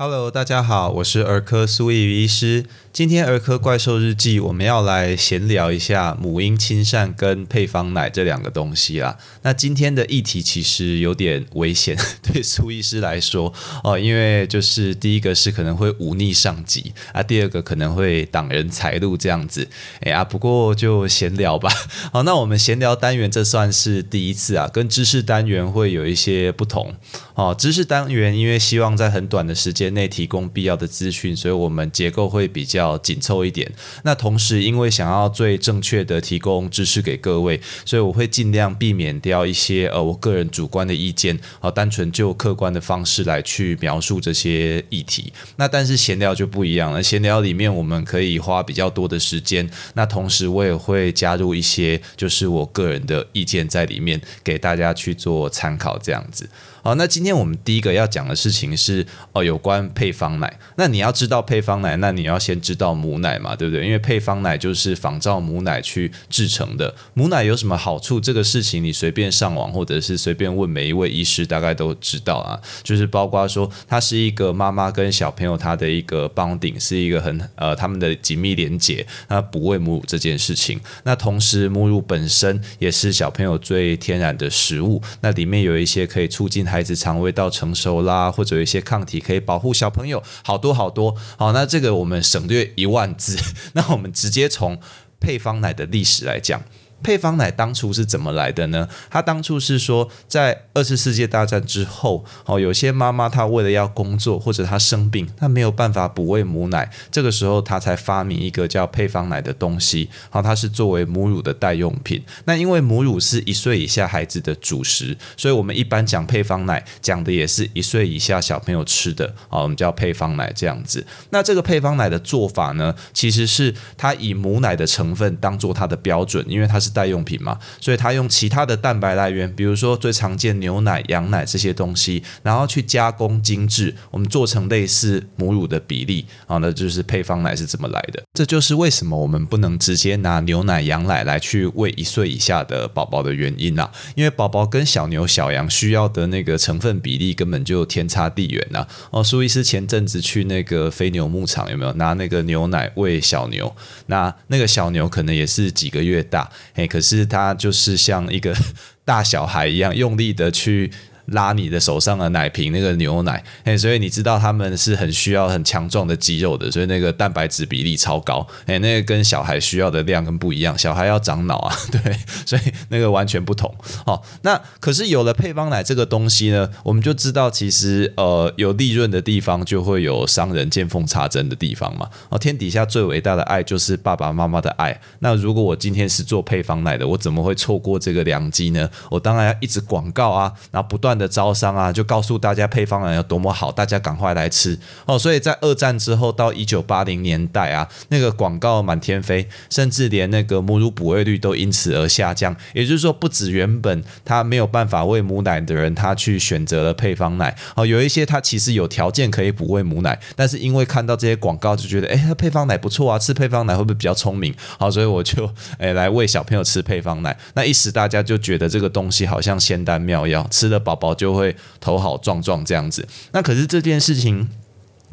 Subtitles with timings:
[0.00, 2.66] Hello，大家好，我是儿科苏义医师。
[2.92, 9.18] 今天儿科怪兽日记，我们要来闲聊一下母婴亲善跟配方奶这两个东西啦。
[9.42, 19.66] 那今天的议题其实有点危险， 对苏医师来说哦，因为就是第一个是可能会忤逆上级啊，第二个可能会挡人财路这样子。
[20.02, 21.68] 哎呀，不过就闲聊吧。
[22.12, 26.94] 好， 那我们闲聊单元这算是第一次啊，跟知识单元会有一些不同。
[27.34, 32.98] 哦，知识单元因为希望在很短的时间内提供必要的资讯，所以我们结构会比较。
[33.08, 33.70] 紧凑一点。
[34.02, 45.32] 那同时，因为想要最正确的提供知识给各位，所以我会尽量避免掉一些呃我个人主观的意见，好，单纯就客观的方式来去描述这些议题。
[45.56, 49.68] 那但是闲聊就不一样了，闲聊里面我们可以花比较多的时间。
[49.94, 56.48] 那同时，我也会加入一些就是我个人的意见在里面，给大家去做参考，这样子。
[56.82, 60.58] 好，那今天我们第一个要讲的事情是哦，有关配方奶。
[60.76, 63.84] 那你要知道配方奶，那你要先知道母奶嘛，对不对？
[63.84, 66.94] 因为配方奶就是仿照母奶去制成的。
[67.14, 68.20] 母奶有什么好处？
[68.20, 72.60] 这个事情你随便上网或者是随便问每一位医师，大概都知道啊。
[72.82, 79.06] 就是包括说，它是一个妈妈跟小朋友他的一个帮顶是一个很呃他们的紧密连结。
[79.28, 85.02] 那哺喂母乳这件事情，那同时母乳本身也是小朋友最天然的食物。
[85.20, 91.16] 那里面有一些可以促进孩子肠胃道成熟啦，或者有一些抗体可以保护小朋友，好多好多。
[91.36, 93.36] 好，那这个我们省略一万字，
[93.74, 94.78] 那我们直接从
[95.18, 96.62] 配方奶的历史来讲。
[97.02, 98.88] 配方奶当初是怎么来的呢？
[99.08, 110.10] 它当初是说，在二次世界大战之后，哦，有些妈妈她为了要工作或者她生病，她没有办法补喂母奶，这个时候她才发明一个叫配方奶的东西。
[110.28, 112.24] 好，它是作为母乳的代用品。
[112.46, 119.32] 那因为母乳是一岁以下孩子的主食，所以我们一般讲配方奶，讲的也是一岁以下小朋友吃的。
[119.48, 121.06] 啊，我们叫配方奶这样子。
[121.30, 126.87] 那这个配方奶的做法呢，其实是它以母奶的成分当做它的标准，因为它是。
[126.90, 138.22] 代用品嘛，所以他用其他的蛋白来源，比如说最常见牛奶、羊奶这些东西，然后去加工精致，我们做成类似母乳的比例啊，那就是配方奶是怎么来的？
[138.34, 148.86] 这就是为什么我们不能直接拿牛奶、羊奶来去喂一岁以下的宝宝的原因呐，因为宝宝跟小牛、小羊需要的那个成分比例根本就天差地远呐。
[149.10, 153.74] 哦，苏医师前阵子去那个飞牛牧场，有没有拿那个牛奶喂小牛？
[154.06, 156.50] 那那个小牛可能也是几个月大。
[156.86, 158.54] 可是他就是像一个
[159.04, 160.90] 大小孩一样，用力的去。
[161.28, 172.16] 拉你的手上的奶瓶那个牛奶，哎，所以你知道他们是很需要很强壮的肌肉的，所以那个蛋白质比例超高，哎，那个跟小孩需要的量跟不一样，小孩要长脑啊， 对，
[172.46, 173.74] 所以那个完全不同。
[174.06, 182.08] 好，那可是有了配方奶这个东西呢，我们就知道其实呃有利润的地方就会有商人见缝插针的地方嘛。
[182.30, 184.98] 哦，天底下最伟大的爱就是爸爸妈妈的爱。
[185.18, 188.88] 那如果我今天是做配方奶的，我怎么会错过这个良机呢？
[189.10, 191.17] 我当然要一直广告啊，然后不断。
[191.18, 195.18] 的招商啊，就告诉大家配方奶有多么好，大家赶快来吃哦。
[195.18, 202.54] 所以在二战之后到一九八零年代啊，那个广告满天飞，甚至连那个母乳哺喂率都因此而下降。
[202.72, 207.84] 也就是说，不止原本他没有办法喂母奶的人，他去选择了配方奶哦。
[207.84, 214.54] 有一些他其实有条件可以补喂母奶，但是因为看到这些广告，就觉得哎，他配方奶不错啊，吃配方奶会不会比较聪明？
[214.78, 217.36] 好，所以我就 哎来喂小朋友吃配方奶。
[217.54, 221.07] 那一时大家就觉得这个东西好像仙丹妙药，吃了宝宝。
[221.14, 224.48] 就会头好撞撞这样子，那可是这件事情。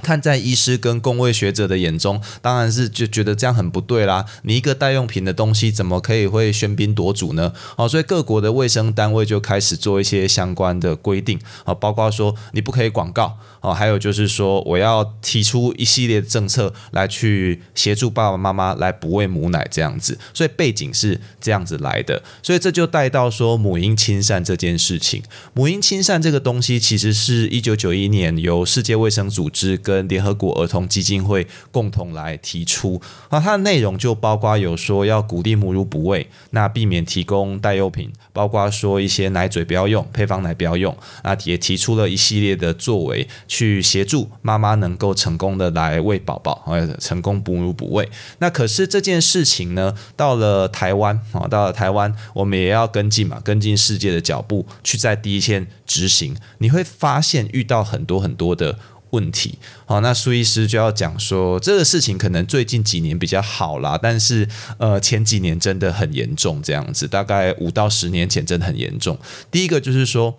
[0.02, 4.26] 看在医师跟工位学者的眼中，当然是就觉得这样很不对啦。
[4.44, 7.54] 你一个代用品的东西，怎么可以会喧宾夺主呢？
[7.78, 20.20] 哦，所以各国的卫生单位就开始做一些相关的规定啊，包括说你不可以广告哦，还有就是说我要提出一系列政策来去协助爸爸妈妈来补喂母奶这样子。
[20.34, 25.24] 所以背景是这样子来的，所以这就带到说母婴亲善这件事情。
[25.54, 29.80] 母婴亲善这个东西，其实是一九九一年由世界卫生组织。
[29.86, 33.00] 跟联合国儿童基金会共同来提出，
[33.30, 48.10] 啊，它的内容就包括有说要鼓励母乳补喂，那避免提供代用品，包括说一些奶嘴不要用，配方奶不要用，那也提出了一系列的作为，去协助妈妈能够成功的来喂宝宝，呃，成功哺乳补喂。
[48.40, 58.80] 那可是这件事情呢，到了台湾啊，到了台湾，我们也要跟进嘛，跟进世界的脚步，去在第一线执行，你会发现遇到很多很多的。
[59.16, 64.48] 问题好，那苏医师就要讲说，这个事情可能最近几年比较好啦，但是
[64.78, 69.18] 呃前几年真的很严重，这样子，大概五到十年前真的很严重。
[69.50, 70.38] 第一个就是说，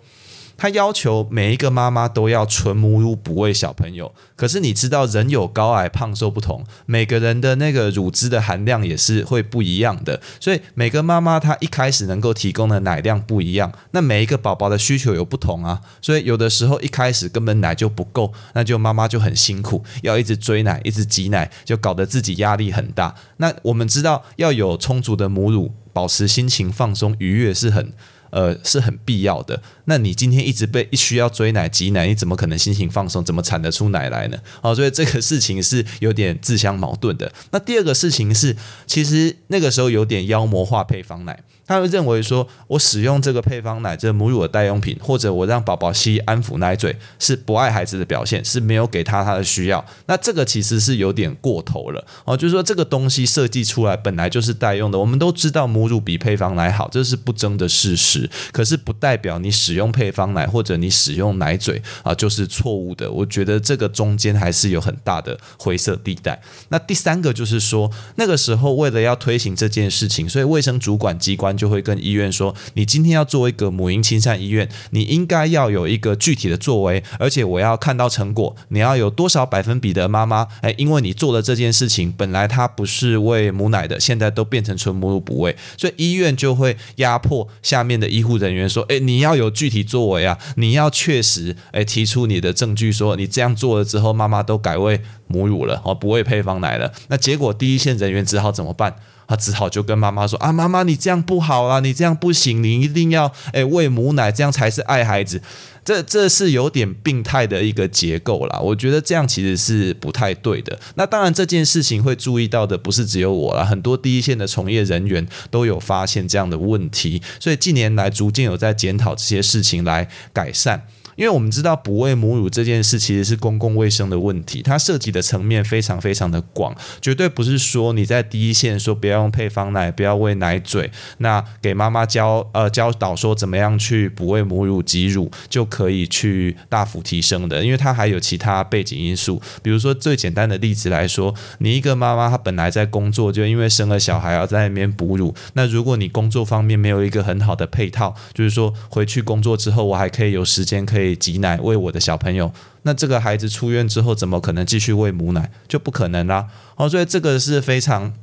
[0.57, 4.13] 他要求每一个妈妈都要纯母乳哺喂小朋友。
[4.35, 10.19] 可是你知道，人有高矮胖瘦不同，每个人的那个乳汁的含量也是会不一样的。
[10.39, 15.81] 所以每个妈妈她一开始能够提供的奶量不一样，那每一个宝宝的需求有不同啊。
[16.01, 23.13] 所以有的时候一开始根本奶就不够，那就妈妈就很辛苦，要一直追奶，一直挤奶，就搞得自己压力很大。
[23.37, 27.93] 那我们知道要有充足的母乳，保持心情放松愉悦是很。
[28.29, 29.61] 呃，是很必要的。
[29.85, 33.23] 那你今天一直被需要追奶挤奶，你怎么可能心情放松？
[33.23, 34.37] 怎么产得出奶来呢？
[34.61, 37.31] 哦，所以这个事情是有点自相矛盾的。
[37.51, 41.43] 那第二个事情是，其实那个时候有点妖魔化配方奶。
[41.67, 49.83] 他会认为说，我使用这个配方奶，这母乳的代用品，或者我让宝宝吸安抚奶嘴，是不爱孩子的表现，是没有给他他的需要。
[50.05, 54.97] 那这个其实是有点过头了哦，就是说这个东西设计出来本来就是代用的。
[54.97, 58.29] 我们都知道母乳比配方奶好，这是不争的事实。
[58.53, 63.11] 可是不代表你使用配方奶或者你使用奶嘴啊就是错误的。
[63.11, 66.41] 我觉得这个中间还是有很大的灰色地带。
[66.69, 71.56] 那第三个就是说，那个时候为了要推行这件事情，所以卫生主管机关。
[71.57, 78.55] 就会跟医院说，你今天要做一个母婴亲善医院，你应该要有一个具体的作为，而且我要看到成果。
[78.69, 96.91] 你要有多少百分比的妈妈，哎，因为你做了这件事情，本来她不是喂母奶的，现在都变成纯母乳哺喂，所以医院就会压迫下面的医护人员说，哎，你要有具体作为啊，你要确实哎提出你的证据，说你这样做了之后，妈妈都改喂母乳了，哦，不喂配方奶了。
[97.07, 98.95] 那结果第一线人员只好怎么办？
[99.27, 105.41] 他只好就跟妈妈说：“啊，妈妈，你这样不好啊，你这样不行，你一定要诶喂母奶，这样才是爱孩子。
[105.83, 110.77] 这这是有点病态的一个结构啦，我觉得这样其实是不太对的。
[110.95, 120.87] 那当然，这件事情会注意到的不是只有我啦，很多第一线的从业人员都有发现这样的问题，所以近年来逐渐有在检讨这些事情来改善。”
[121.17, 151.06] 因为我们知道哺喂母乳这件事其实是公共卫生的问题，它涉及的层面非常非常的广，绝对不是说你在第一线说不要用配方奶，不要喂奶嘴，那给妈妈教呃教导说怎么样去哺喂母乳挤乳就可以去大幅提升的，因为它还有其他背景因素，比如说最简单的例子来说，你一个妈妈她本来在工作，就因为生了小孩要在那边哺乳，那如果你工作方面没有一个很好的配套，就是说回去工作之后我还可以有时间可以。
[151.15, 152.51] 挤奶喂我的小朋友，
[152.83, 155.49] 那这个孩子出院之后怎么可能继续喂母奶？
[155.67, 156.47] 就不可能啦。
[156.75, 158.13] 哦，所以这个是非常。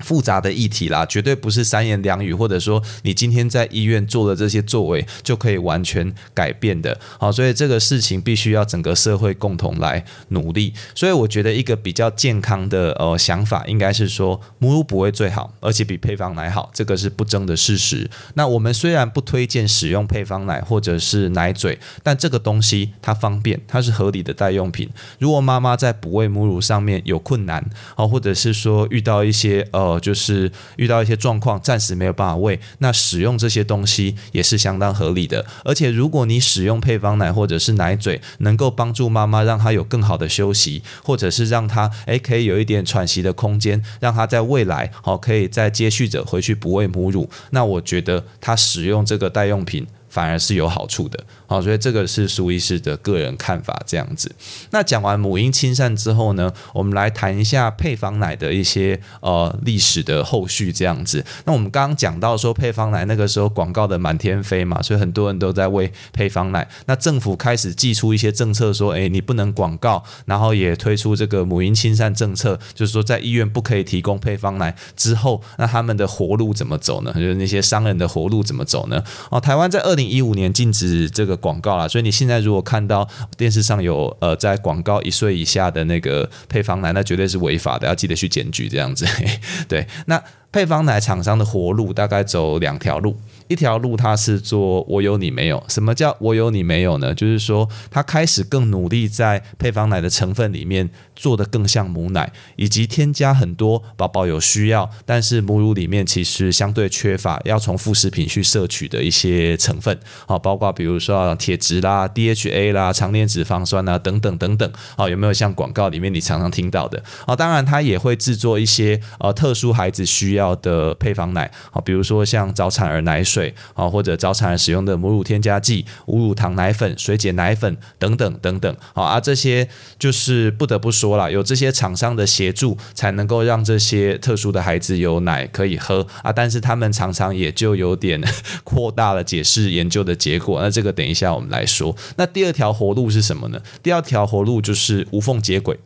[0.00, 6.98] 复杂的议题啦，绝对不是三言两语，或者说你今天在医院做的这些作为就可以完全改变的。
[7.18, 10.72] 好，所以这个事情必须要整个社会共同来努力。
[10.94, 18.08] 所以我觉得一个比较健康的呃想法，应该是说母乳哺喂最好，而且比配方奶好，这个是不争的事实。
[18.34, 24.88] 那我们虽然不推荐使用配方奶或者是奶嘴，但这个东西它方便，它是合理的代用品。
[25.18, 27.64] 如果妈妈在哺喂母乳上面有困难，
[27.96, 29.87] 哦，或者是说遇到一些呃。
[29.88, 35.44] 哦，就是遇到一些状况，暂时没有办法喂，那使用这些东西也是相当合理的。
[35.64, 49.86] 而且，如果你使用配方奶或者是奶嘴，能够帮助妈妈让她有更好的休息，或者是让她诶可以有一点喘息的空间，让她在未来好可以再接续着回去哺喂母乳，那我觉得她使用这个代用品。
[50.18, 54.28] 反而是有好处的，好，所以这个是苏医师的个人看法，这样子。
[54.72, 61.24] 那讲完母婴亲善之后呢，我们来谈一下配方奶的一些呃历史的后续，这样子。
[61.44, 66.68] 那我们刚刚讲到说配方奶那个时候广告的满天飞嘛，所以很多人都在喂配方奶。
[66.86, 74.74] 那政府开始寄出一些政策，说，诶，你不能广告，然后也推出这个母婴亲善政策，就是说在医院不可以提供配方奶。
[74.96, 77.12] 之后，那他们的活路怎么走呢？
[77.14, 79.00] 就是那些商人的活路怎么走呢？
[79.30, 79.94] 哦，台湾在二。
[79.98, 89.06] 零一五年禁止这个广告了，所以你现在如果看到电视上有呃在广告一岁以下的那个配方奶，那绝对是违法的，要记得去检举这样子。
[89.68, 93.16] 对，那配方奶厂商的活路大概走两条路。
[93.48, 95.62] 一条路，它是做我有你没有。
[95.68, 97.14] 什么叫我有你没有呢？
[97.14, 109.96] 就是说，他开始更努力在配方奶的成分里面做的更像母奶，以及添加很多宝宝有需要，但是母乳里面其实相对缺乏，要从副食品去摄取的一些成分。
[110.26, 114.72] 好，包括比如说铁质啦、DHA 啦、长链脂肪酸啊等等等等。
[114.96, 117.00] 好，有没有像广告里面你常常听到的？
[117.26, 121.50] 好，当然他也会制作一些呃特殊孩子需要的配方奶。
[121.70, 123.28] 好，比如说像早产儿奶水。
[123.38, 128.76] 水啊，或者早产儿使用的母乳添加剂、无乳糖奶粉、水解奶粉等等等等。
[128.92, 136.30] 好啊，这些就是不得不说说了，有这些厂商的协助，才能够让这些特殊的孩子有奶可以喝啊。
[136.30, 138.22] 但是他们常常也就有点
[138.62, 140.60] 扩大了解释研究的结果。
[140.60, 141.96] 那这个等一下我们来说。
[142.16, 143.58] 那第二条活路是什么呢？
[143.82, 145.78] 第二条活路就是无缝接轨。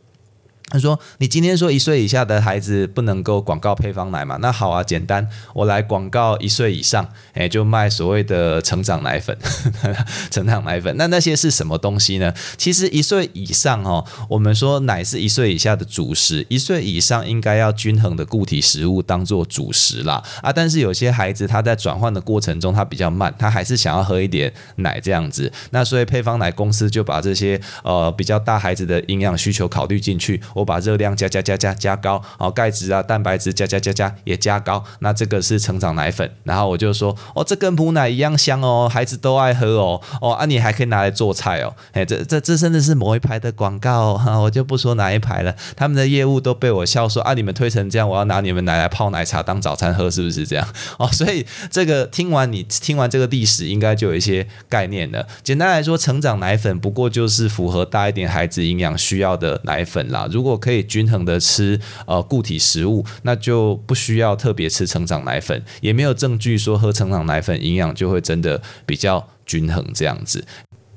[0.73, 4.39] 他说：“你今天说一岁以下的孩子不能够广告配方奶嘛？
[4.41, 9.37] 那好啊，简单，我来广告一岁以上，哎，就卖所谓的成长奶粉，
[10.33, 10.97] 成长奶粉。
[10.97, 12.33] 那那些是什么东西呢？
[12.57, 20.51] 其实一岁以上哦，我们说奶是一岁以下的主食，一岁以上应该要均衡的固体食物当做主食啦啊。
[20.51, 25.53] 但是有些孩子他在转换的过程中他比较慢，他还是想要喝一点奶这样子。
[25.71, 36.31] 那所以配方奶公司就把这些呃比较大孩子的营养需求考虑进去。”我我把热量加加加加加高，好钙质啊、蛋白质加加加加也加高，那这个是成长奶粉。
[36.45, 41.75] 然后我就说，哦，这跟母奶一样香哦，孩子都爱喝哦，哦啊，你还可以拿来做菜哦。
[41.93, 45.53] 哎，这这这真的是某一排的广告哈， 我就不说哪一排了。
[45.75, 50.69] 他们的业务都被我笑说啊，你们推成这样，我要拿你们奶来泡奶茶当早餐喝，是不是这样？
[50.99, 55.27] 哦，所以这个听完你听完这个历史，应该就有一些概念了。
[55.43, 60.29] 简单来说，成长奶粉不过就是符合大一点孩子营养需要的奶粉啦。
[60.31, 70.45] 如果可以均衡的吃呃固体食物，那就不需要特别吃成长奶粉，也没有证据说喝成长奶粉营养就会真的比较均衡这样子。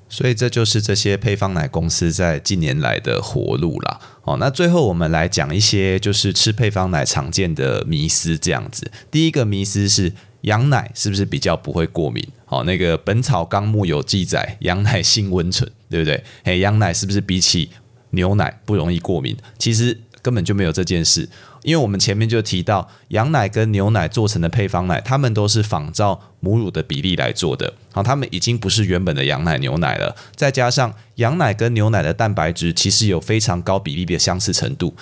[0.07, 3.99] 所以这就是这些配方奶公司在近年来的活路啦。
[4.23, 8.89] 哦，那最后我们来讲一些就是吃配方奶常见的迷思这样子。
[9.11, 12.25] 第一个迷思是羊奶是不是比较不会过敏？
[12.45, 16.23] 好，那个《本草纲目》有记载，羊奶性温醇，对不对？
[16.43, 17.71] 诶，羊奶是不是比起
[18.15, 21.29] 牛奶不容易过敏，其实根本就没有这件事，
[21.61, 34.95] 因为我们前面就提到，羊奶跟牛奶做成的配方奶，它们都是仿照母乳的比例来做的，好，它们已经不是原本的羊奶、牛奶了，再加上羊奶跟牛奶的蛋白质其实有非常高比例的相似程度。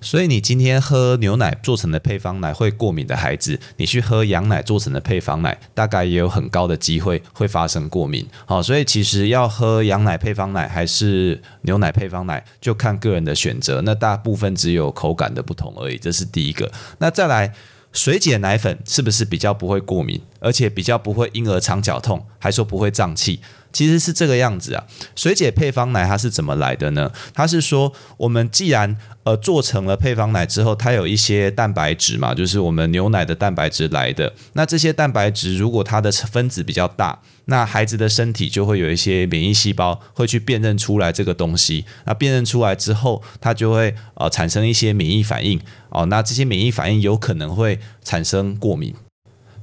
[0.00, 8.26] 所以你今天喝牛奶做成的配方奶会过敏的孩子，你去喝羊奶做成的配方奶，大概也有很高的机会会发生过敏。
[8.46, 13.82] 好，所以其实要喝羊奶配方奶还是牛奶配方奶，就看个人的选择。
[13.82, 16.70] 那大部分只有口感的不同而已，这是第一个。
[16.98, 17.52] 那再来，
[17.92, 23.40] 水解奶粉是不是比较不会过敏，而且比较不会婴儿肠绞痛，还说不会胀气？
[23.70, 27.12] 其实是这个样子啊，水解配方奶它是怎么来的呢？
[27.34, 34.32] 它是说，我们既然呃做成了配方奶之后，它有一些蛋白质嘛，就是我们牛奶的蛋白质来的。
[34.54, 41.84] 那这些蛋白质如果它的分子比较大，那孩子的身体就会有一些免疫细胞会去辨认出来这个东西。
[42.06, 46.06] 那辨认出来之后，它就会呃产生一些免疫反应哦。
[46.06, 48.94] 那这些免疫反应有可能会产生过敏。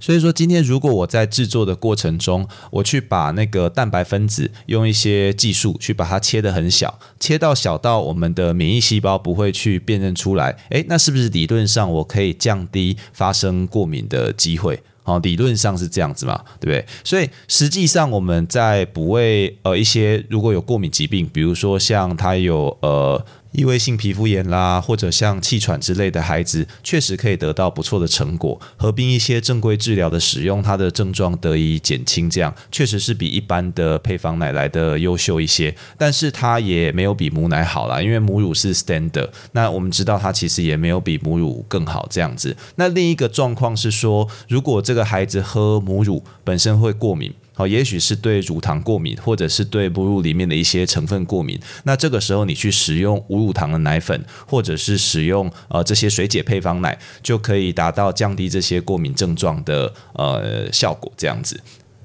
[0.06, 14.80] 所以说，今天如果我在制作的过程中，我去把那个蛋白分子用一些技术去把它切得很小，切到小到我们的免疫细胞不会去辨认出来，诶，那是不是理论上我可以降低发生过敏的机会？
[15.02, 16.86] 好，理论上是这样子嘛，对不对？
[17.04, 23.26] 所以实际上我们在补喂呃一些如果有过敏疾病，比如说像它有呃。
[23.56, 28.60] 异位性皮肤炎啦，或者像气喘之类的孩子，确实可以得到不错的成果。
[28.76, 35.76] 合并一些正规治疗的使用，它的症状得以减轻，这样确实是比一般的配方奶来的优秀一些。
[35.98, 39.30] 但是它也没有比母奶好啦，因为母乳是 standard。
[39.54, 42.56] 那我们知道它其实也没有比母乳更好这样子。
[42.76, 47.34] 那另一个状况是说，如果这个孩子喝母乳本身会过敏。
[47.56, 51.60] 好，也许是对乳糖过敏，或者是对母乳里面的一些成分过敏。
[51.86, 61.12] 那这个时候你去使用无乳糖的奶粉，或者是使用呃这些水解配方奶，就可以达到降低这些过敏症状的呃效果。
[61.18, 61.60] 这样子。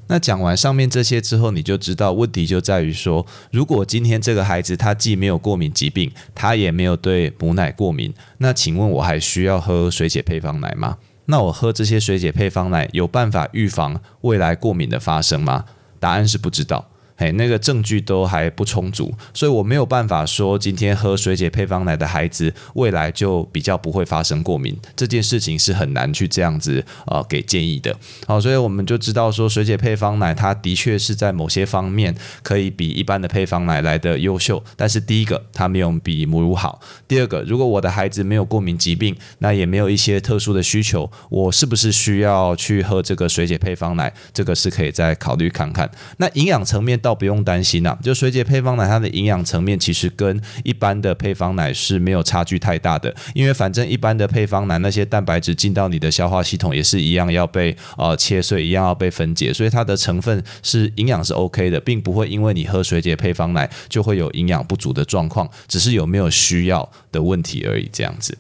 [0.06, 10.96] 那讲完上面这些之后，你就知道问题就在于说，如果今天这个孩子他既没有过敏疾病，他也没有对母奶过敏，那请问我还需要喝水解配方奶吗？
[11.30, 15.64] 那我喝这些水解配方奶有办法预防未来过敏的发生吗？
[16.00, 16.89] 答案是不知道。
[17.20, 24.74] 哎，那个证据都还不充足，所以我没有办法说今天喝水解配方奶的孩子未来就比较不会发生过敏。
[24.96, 27.94] 这件事情是很难去这样子呃给建议的。
[28.26, 34.64] 好，所以我们就知道说水解配方奶它的确是在某些方面可以比一般的配方奶来的优秀。
[34.74, 44.10] 但是第一个，它没有比母乳好；第二个，如果我的孩子没有过敏疾病，那也没有一些特殊的需求，我是不是需要去喝这个水解配方奶？
[44.32, 45.90] 这个是可以再考虑看看。
[46.16, 47.09] 那营养层面到。
[47.10, 47.98] 倒不用担心啦。
[48.00, 68.38] 就水解配方奶，它的营养层面其实跟一般的配方奶是没有差距太大的，因为反正一般的配方奶那些蛋白质进到你的消化系统也是一样要被呃切碎，一样要被分解，所以它的成分是营养是 OK 的，并不会因为你喝水解配方奶就会有营养不足的状况，只是有没有需要的问题而已，这样子。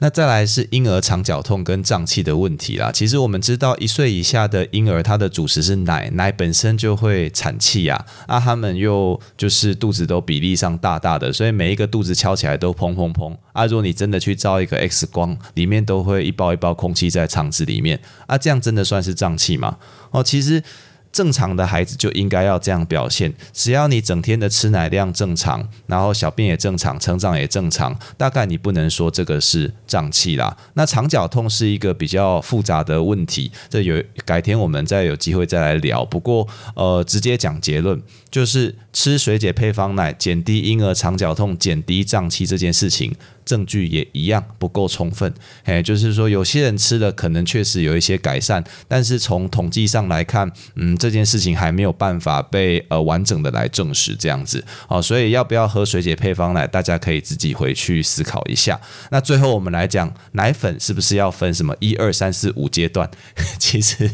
[0.00, 2.90] 那再来是婴儿肠绞痛跟胀气的问题啦。
[2.90, 8.04] 其实我们知道，一岁以下的婴儿，他的主食是奶，奶本身就会产气呀。
[8.26, 13.36] 啊，他们又就是肚子都比例上大大的，所以每一个肚子敲起来都砰砰砰。
[13.52, 18.00] 啊，如果你真的去照一个 X 光，里面都会一包一包空气在肠子里面。
[18.26, 19.76] 啊，这样真的算是胀气吗？
[20.10, 20.62] 哦，其实。
[21.12, 30.56] 正常的孩子就应该要这样表现，只要你整天的吃奶量正常，然后小便也正常，成长也正常，大概你不能说这个是胀气啦。
[30.74, 36.04] 那肠绞痛是一个比较复杂的问题，这有改天我们再有机会再来聊。
[36.04, 38.00] 不过呃，直接讲结论，
[38.30, 43.14] 就是吃水解配方奶减低婴儿肠绞痛、减低胀气这件事情。
[43.42, 58.80] 证据也一样不够充分，哎，就是说有些人吃了可能确实有一些改善，但是从统计上来看，嗯，这件事情还没有办法被呃完整的来证实这样子，哦，所以要不要喝水解配方奶，大家可以自己回去思考一下。
[59.10, 63.10] 那最后我们来讲奶粉是不是要分什么一二三四五阶段？
[63.58, 64.08] 其实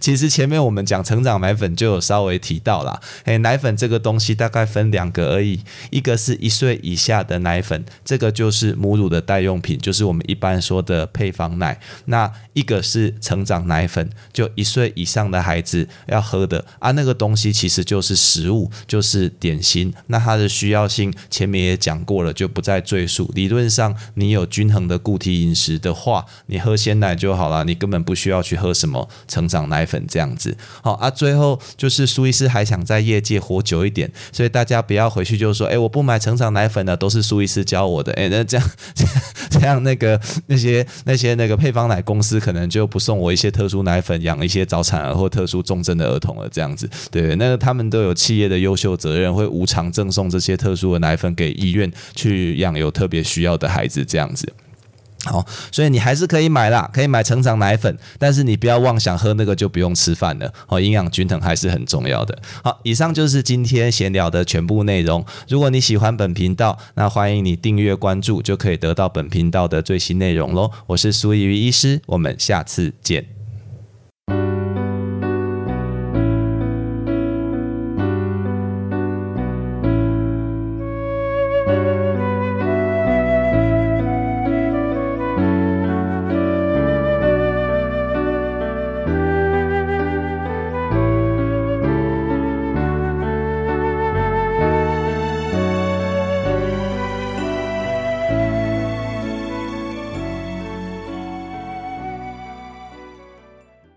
[0.00, 5.60] 其实前面我们讲成长奶粉就有稍微提到啦，哎，奶粉这个东西大概分两个而已，
[5.90, 8.76] 一个是一岁以下的奶粉，这个就是。
[8.82, 19.94] 母乳的代用品就是我们一般说的配方奶，那一个是成长奶粉，就一岁以上的孩子要喝的啊，那个东西其实就是食物，就是点心。
[20.08, 23.30] 那它的需要性前面也讲过了，就不再赘述。
[23.34, 30.56] 理论上，你有均衡的固体饮食的话，你喝鲜奶就好了，你根本不需要去喝什么成长奶粉这样子。
[30.82, 38.12] 好啊，最后就是苏医师还想在业界活久一点，所以大家不要回去就说，哎，我不买成长奶粉的，都是苏医师教我的。
[38.14, 38.70] 哎，那这样。
[39.50, 46.48] 这样，那个那些那些那个配方奶公司可能就不送我一些特殊奶粉养一些早产儿或特殊重症的儿童了。
[46.50, 54.04] 这样子，对，那他们都有企业的优秀责任，会无偿赠送这些特殊的奶粉给医院去养有特别需要的孩子。
[54.04, 54.50] 这样子。
[55.24, 60.52] 好，所以你还是可以买啦，可以买成长奶粉，但是你不要妄想喝那个就不用吃饭了。
[60.66, 62.36] 好，营养均衡还是很重要的。
[62.64, 65.24] 好，以上就是今天闲聊的全部内容。
[65.48, 70.70] 如果你喜欢本频道，那欢迎你订阅关注，就可以得到本频道的最新内容喽。
[70.88, 73.41] 我是苏怡医师，我们下次见。